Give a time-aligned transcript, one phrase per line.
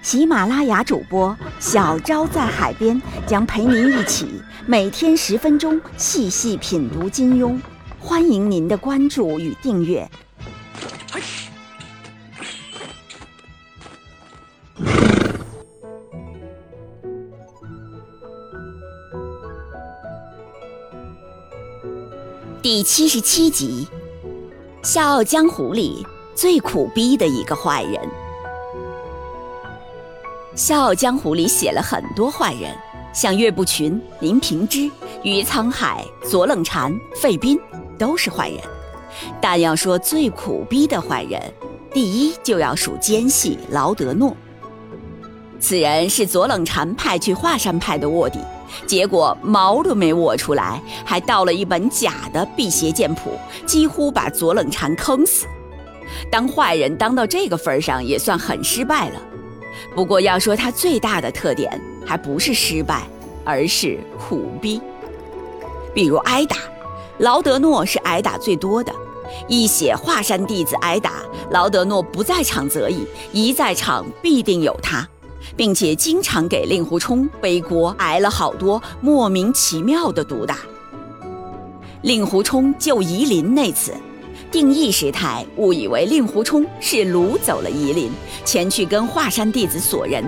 [0.00, 7.58] 喜马拉雅主播小昭在海边将陪您一起每天十分钟细细品读金庸，
[7.98, 10.08] 欢迎您的关注与订阅。
[22.62, 23.86] 第七十七集，
[24.86, 27.94] 《笑傲江湖》里最苦逼的一个坏人。
[30.54, 32.74] 《笑傲江湖》里写了很多坏人，
[33.12, 34.90] 像岳不群、林平之、
[35.22, 37.58] 于沧海、左冷禅、费斌
[37.98, 38.58] 都是坏人。
[39.40, 41.40] 但要说最苦逼的坏人，
[41.92, 44.36] 第一就要数奸细劳德诺。
[45.60, 48.38] 此人是左冷禅派去华山派的卧底。
[48.86, 53.30] 结果毛都没卧出来，还盗了一本假的辟邪剑谱，
[53.64, 55.46] 几乎把左冷禅坑死。
[56.30, 59.20] 当坏人当到这个份上，也算很失败了。
[59.94, 63.06] 不过要说他最大的特点，还不是失败，
[63.44, 64.80] 而是苦逼。
[65.94, 66.56] 比如挨打，
[67.18, 68.92] 劳德诺是挨打最多的。
[69.46, 75.06] 一写华山弟子挨打，劳德诺不在场则已，一在场必定有他。
[75.56, 80.58] 并且经常给令狐冲背锅，挨了好多莫名其妙的毒打。
[82.02, 83.92] 令狐冲救夷陵那次，
[84.50, 88.10] 定义师太误以为令狐冲是掳走了夷陵，
[88.44, 90.24] 前去跟华山弟子索人，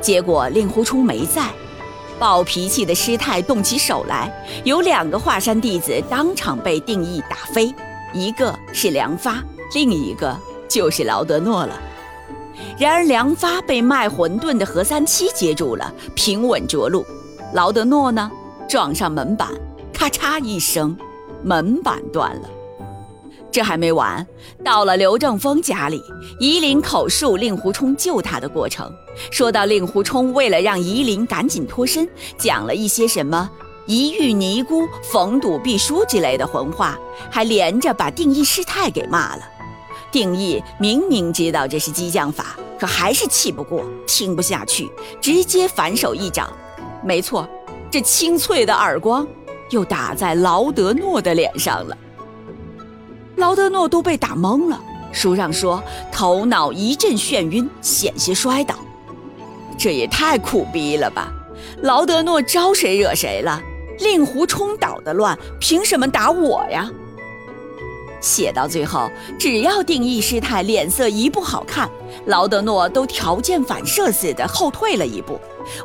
[0.00, 1.48] 结果令狐冲没在，
[2.18, 4.30] 暴脾气的师太动起手来，
[4.64, 7.74] 有两个华山弟子当场被定义打飞，
[8.12, 9.42] 一个是梁发，
[9.74, 10.36] 另一个
[10.68, 11.80] 就是劳德诺了。
[12.78, 17.04] 然而梁发被卖馄饨的何三七接住了，平稳着陆。
[17.54, 18.30] 劳德诺呢，
[18.68, 19.48] 撞上门板，
[19.92, 20.96] 咔嚓一声，
[21.42, 22.48] 门板断了。
[23.54, 24.26] 这还没完，
[24.64, 26.02] 到了刘正风家里，
[26.40, 28.92] 夷陵口述令狐冲救他的过程，
[29.30, 33.48] 说到令狐冲为了让夷陵赶紧脱身，讲了一些什么
[33.86, 36.98] 一遇尼姑逢赌必输之类的混话，
[37.30, 39.42] 还连着把定义师太给骂了。
[40.10, 42.56] 定义明明知道这是激将法。
[42.76, 46.52] 可还是气不过，听不下去，直接反手一掌。
[47.04, 47.48] 没错，
[47.88, 49.24] 这清脆的耳光
[49.70, 51.96] 又打在劳德诺的脸上了。
[53.44, 54.80] 劳德诺都被打懵了，
[55.12, 58.74] 书上说头脑一阵眩晕，险些摔倒。
[59.76, 61.30] 这也太苦逼了吧！
[61.82, 63.60] 劳德诺招谁惹谁了？
[63.98, 66.90] 令狐冲捣的乱，凭什么打我呀？
[68.18, 71.86] 写到最后，只要定义师太脸色一不好看，
[72.24, 75.38] 劳德诺都条件反射似的后退了一步，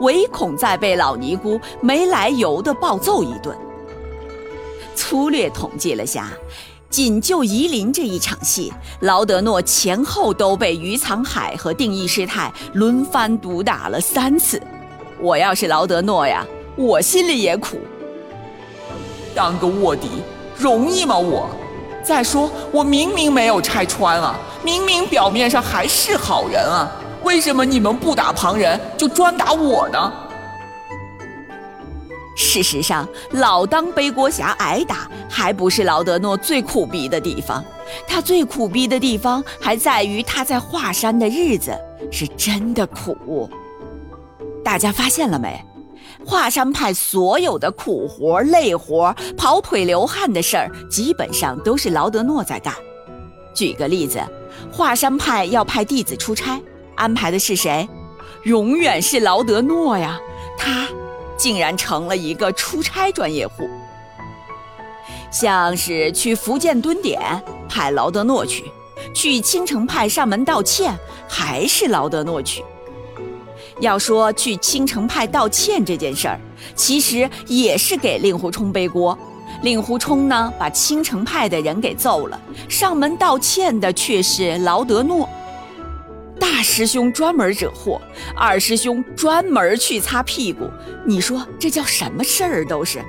[0.00, 3.56] 唯恐再被老尼姑没来由的暴揍一顿。
[4.94, 6.28] 粗略统计了下，
[6.96, 14.58] 仅就夷陵这一场戏，劳德诺前后都被余沧海和定义师太轮番毒打了三次。
[15.20, 16.42] 我要是劳德诺呀，
[16.74, 17.76] 我心里也苦。
[19.34, 20.08] 当个卧底
[20.56, 21.18] 容易吗？
[21.18, 21.50] 我。
[22.02, 24.34] 再说，我明明没有拆穿啊，
[24.64, 26.90] 明明表面上还是好人啊，
[27.22, 30.10] 为什么你们不打旁人，就专打我呢？
[32.36, 37.64] 事实上，老当背锅侠挨打，还不是劳德诺最苦逼的地方。
[38.06, 41.76] 他最苦逼的地方，还在于他在华山的日子
[42.12, 43.48] 是真的苦。
[44.62, 45.64] 大家发现了没？
[46.24, 52.74] 华山派所有的苦活、累活、跑腿流汗的事儿，基本上都是劳德诺在干。
[53.54, 54.20] 举个例子，
[54.70, 56.60] 华山派要派弟子出差，
[56.96, 57.88] 安排的是谁？
[58.42, 60.18] 永远是劳德诺呀！
[60.58, 60.88] 他
[61.36, 63.68] 竟然成了一个出差专业户。
[65.30, 67.20] 像是去福建蹲点，
[67.68, 68.62] 派劳德诺去；
[69.14, 70.96] 去青城派上门道歉，
[71.28, 72.64] 还是劳德诺去。
[73.80, 76.40] 要说去青城派道歉这件事儿，
[76.74, 79.18] 其实也是给令狐冲背锅。
[79.62, 85.28] 令狐冲呢，把青城派的人给揍了，上门道歉的却是劳德诺。
[86.38, 88.00] 大师兄专门惹祸，
[88.34, 90.70] 二师兄专门去擦屁股。
[91.04, 92.64] 你说这叫什么事儿？
[92.64, 93.04] 都是。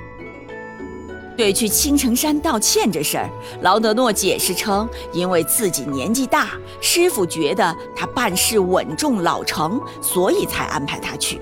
[1.36, 3.30] 对去青城山道歉这事儿，
[3.60, 11.40] 劳德诺解释称，因为自己年纪大，师傅觉得他办事稳重老成，所以才安排他去。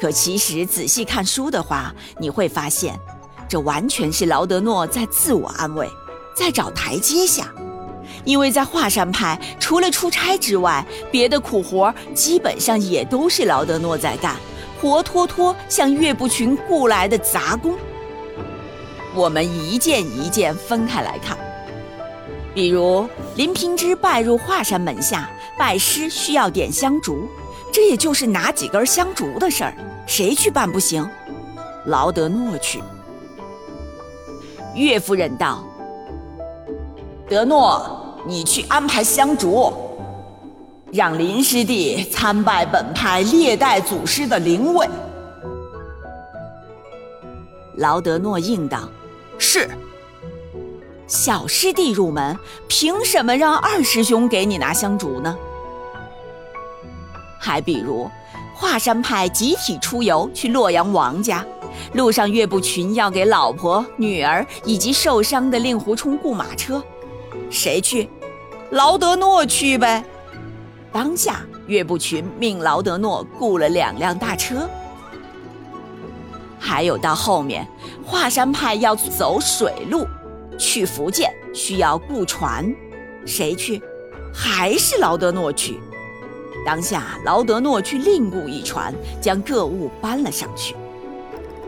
[0.00, 2.98] 可其实仔细看书的话，你会发现，
[3.48, 5.88] 这完全是劳德诺在自我安慰，
[6.34, 7.54] 在找台阶下。
[8.26, 14.36] 因为在华山派，除了出差之外，别的苦活基本上也都是劳德诺在干，
[14.78, 17.72] 活脱脱像岳不群雇来的杂工。
[19.14, 21.38] 我们一件一件分开来看，
[22.52, 27.26] 比如林平之拜入华山门下，拜师需要点香烛，
[27.72, 29.72] 这也就是拿几根香烛的事儿，
[30.06, 31.08] 谁去办不行？
[31.86, 32.82] 劳德诺去。
[34.74, 35.64] 岳夫人道
[37.30, 37.95] ：“德诺，
[38.26, 39.72] 你去安排香烛，
[40.92, 44.88] 让林师弟参拜本派历代祖师的灵位。”
[47.76, 48.88] 劳德诺应道。
[49.38, 49.68] 是，
[51.06, 52.36] 小师弟入门，
[52.68, 55.36] 凭什么让二师兄给你拿香烛呢？
[57.38, 58.10] 还比如，
[58.54, 61.44] 华山派集体出游去洛阳王家，
[61.92, 66.82] 路上岳不群要给老婆、女儿以及受伤的令狐冲雇马车，
[67.50, 68.08] 谁去？
[68.70, 70.04] 劳德诺去呗。
[70.92, 74.68] 当下，岳不群命劳德诺雇了两辆大车。
[76.58, 77.66] 还有到后面，
[78.04, 80.06] 华山派要走水路
[80.58, 82.74] 去福建，需要雇船，
[83.24, 83.80] 谁去？
[84.34, 85.78] 还是劳德诺去。
[86.64, 90.74] 当下劳德诺去另雇一船，将各物搬了上去。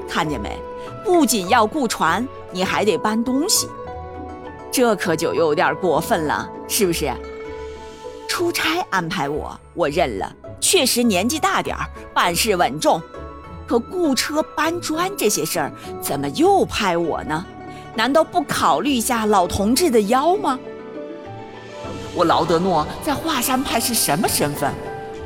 [0.08, 0.58] 看见没？
[1.04, 3.68] 不仅要雇船，你还得搬东西，
[4.70, 7.10] 这可就有点过分了，是不是？
[8.28, 11.84] 出差安排我，我认了，确实年纪大点儿，
[12.14, 13.02] 办事稳重。
[13.66, 17.44] 可雇车搬砖这些事儿，怎么又派我呢？
[17.94, 20.58] 难道不考虑一下老同志的腰吗？
[22.14, 24.72] 我劳德诺在华山派是什么身份？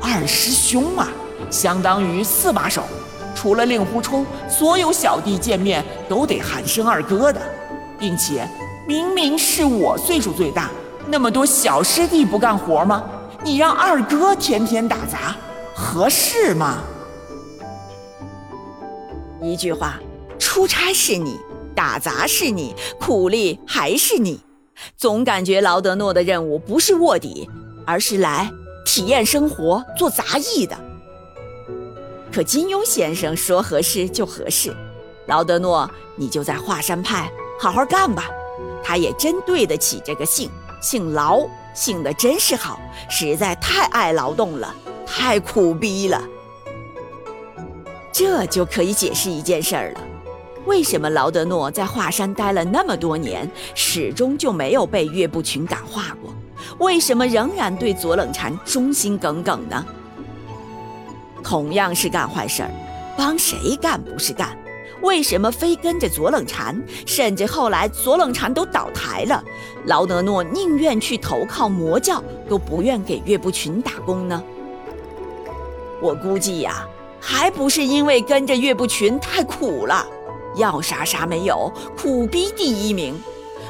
[0.01, 1.07] 二师兄啊，
[1.49, 2.83] 相当于四把手。
[3.35, 7.41] 除了令狐冲，所有小弟见面都得喊声二哥的，
[7.99, 8.47] 并且
[8.87, 10.69] 明明是我岁数最大，
[11.13, 13.03] 那么多小师弟不干活吗？
[13.43, 15.35] 你让二哥天天打杂，
[15.75, 16.79] 合适吗？
[19.39, 19.99] 一句话，
[20.39, 21.39] 出差是你，
[21.75, 24.39] 打杂是你，苦力还是你，
[24.97, 27.47] 总感觉劳德诺的任务不是卧底，
[27.85, 28.51] 而是来
[28.83, 30.75] 体验生活、做杂役的。
[32.31, 34.75] 可金庸先生说合适就合适，
[35.27, 38.31] 劳德诺你就在华山派好好干吧，
[38.83, 40.49] 他也真对得起这个姓，
[40.83, 42.77] 姓劳，姓的真是好，
[43.09, 44.75] 实在太爱劳动了，
[45.05, 46.21] 太苦逼了。
[48.11, 50.01] 这就可以解释一件事儿了：
[50.65, 56.33] 为什么劳德诺在华山待了那么多年，始终就没有被岳不群感化过？
[56.79, 59.85] 为什么仍然对左冷禅忠心耿耿呢？
[61.41, 62.69] 同样是干坏事儿，
[63.17, 64.49] 帮谁干不是干？
[65.03, 66.81] 为什么非跟着左冷禅？
[67.05, 69.43] 甚至后来左冷禅都倒台了，
[69.85, 74.43] 劳德诺宁愿去投靠魔教，都不愿给岳不群打工呢？
[76.01, 76.87] 我估计呀。
[77.25, 80.05] 还不是因为跟着岳不群太苦了，
[80.57, 83.15] 要啥啥没有，苦逼第一名。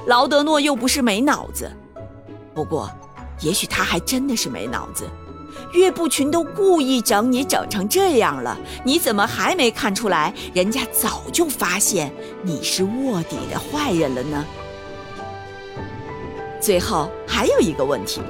[0.08, 1.72] 劳德诺又不是没脑子，
[2.56, 2.90] 不过，
[3.42, 5.08] 也许他还真的是没脑子。
[5.72, 10.34] 岳不群都故意整你整成这样了，你怎么还没看出来？
[10.54, 12.12] 人家早就发现
[12.44, 14.46] 你是卧底的坏人了呢。
[16.62, 18.22] 最后还有一个问题。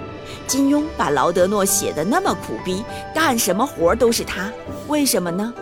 [0.45, 4.51] 金庸把劳德诺写的那么苦逼，干什么活都是他，
[4.87, 5.53] 为什么呢？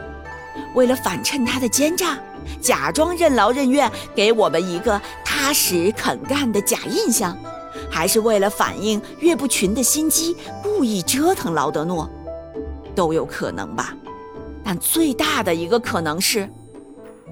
[0.73, 2.17] 为了反衬他的奸诈，
[2.59, 7.37] 假装任劳任怨，给我们一个踏实肯干的假印象，
[7.91, 12.09] 还是为了反映岳不群的心机，故意折腾劳德诺，
[12.95, 13.93] 都有可能吧。
[14.63, 16.49] 但最大的一个可能是，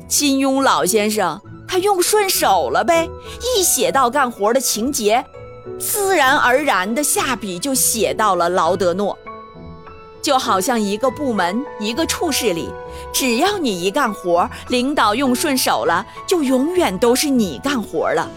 [0.08, 3.10] 金庸老先生他用顺手了呗，
[3.58, 5.24] 一写到干活的情节。
[5.80, 9.18] 自然而然的下笔就写到了劳德诺，
[10.22, 12.70] 就好像一个部门一个处室里，
[13.14, 18.30] 只要你一干活，领导用顺手了，就永远都是你干活了。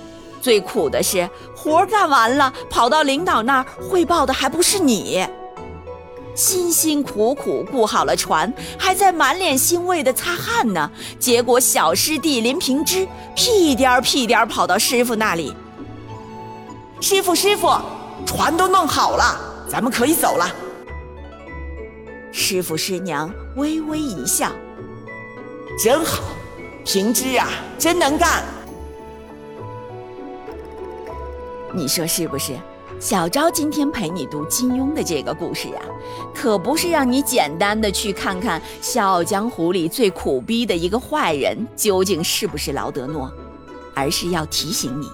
[0.43, 5.25] 最苦的是活干完了，跑到领导那儿汇报的还不是你，
[6.35, 13.07] 辛辛苦苦雇好了船，还在满脸欣慰的擦汗呢，结果小师弟林平之
[13.37, 15.55] 屁颠儿屁颠儿跑到师傅那里。
[17.01, 17.71] 师傅，师傅，
[18.27, 20.51] 船都弄好了，咱们可以走了。
[22.33, 24.51] 师傅师娘微微一笑，
[25.79, 26.23] 真好，
[26.85, 28.43] 平之啊，真能干。
[31.75, 32.53] 你说是不是？
[33.01, 35.81] 小昭今天陪你读金庸的这个故事呀，
[36.33, 43.33] 可不是让你简单的去看看《笑傲江湖》里最苦逼的一个坏人究竟是不是劳德诺，
[43.93, 45.09] 而是要提醒你，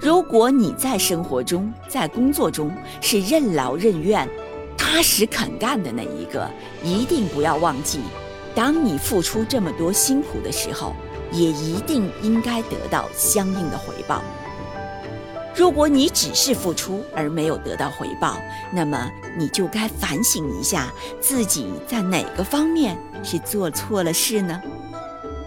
[0.00, 4.26] 如果你在生活中、在工作中是任劳任怨、
[4.74, 6.48] 踏实肯干的那一个，
[6.82, 8.00] 一定不要忘记，
[8.54, 10.94] 当你付出这么多辛苦的时候，
[11.30, 14.22] 也一定应该得到相应的回报。
[15.58, 18.36] 如果你只是付出而没有得到回报，
[18.72, 20.88] 那么你就该反省一下
[21.20, 24.62] 自己在哪个方面是做错了事呢？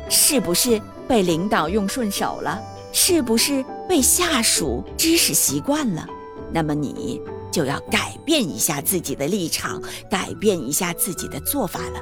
[0.10, 2.62] 是不是被领导用顺手了？
[2.91, 6.06] 是不是被下属指使习惯了？
[6.51, 12.01] 那么你就要改变一下自己的立场，改变一下自己的做法了。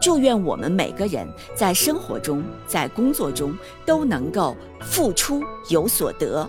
[0.00, 6.48] 祝愿我们每个人在生活中、在工作中都能够付出有所得。